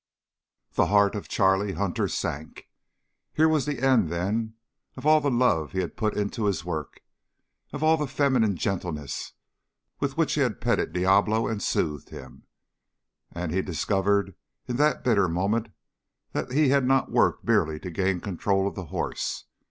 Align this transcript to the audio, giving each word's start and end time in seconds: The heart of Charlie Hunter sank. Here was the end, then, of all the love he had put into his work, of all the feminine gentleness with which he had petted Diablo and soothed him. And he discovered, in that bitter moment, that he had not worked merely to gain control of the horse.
The 0.73 0.87
heart 0.87 1.13
of 1.13 1.27
Charlie 1.27 1.73
Hunter 1.73 2.07
sank. 2.07 2.67
Here 3.33 3.47
was 3.47 3.67
the 3.67 3.83
end, 3.83 4.09
then, 4.09 4.55
of 4.97 5.05
all 5.05 5.21
the 5.21 5.29
love 5.29 5.73
he 5.73 5.79
had 5.81 5.95
put 5.95 6.17
into 6.17 6.45
his 6.45 6.65
work, 6.65 7.01
of 7.71 7.83
all 7.83 7.97
the 7.97 8.07
feminine 8.07 8.55
gentleness 8.55 9.33
with 9.99 10.17
which 10.17 10.33
he 10.33 10.41
had 10.41 10.59
petted 10.59 10.91
Diablo 10.93 11.47
and 11.47 11.61
soothed 11.61 12.09
him. 12.09 12.47
And 13.31 13.51
he 13.51 13.61
discovered, 13.61 14.33
in 14.67 14.77
that 14.77 15.03
bitter 15.03 15.27
moment, 15.27 15.67
that 16.31 16.51
he 16.51 16.69
had 16.69 16.87
not 16.87 17.11
worked 17.11 17.43
merely 17.45 17.79
to 17.81 17.91
gain 17.91 18.21
control 18.21 18.67
of 18.67 18.73
the 18.73 18.85
horse. 18.85 19.45